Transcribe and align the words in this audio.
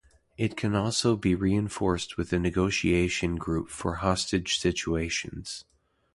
It 0.35 0.57
can 0.57 0.73
also 0.73 1.15
be 1.15 1.35
reinforced 1.35 2.17
with 2.17 2.33
a 2.33 2.39
negotiation 2.39 3.35
group 3.35 3.69
for 3.69 3.97
hostage 3.97 4.57
situations. 4.57 5.63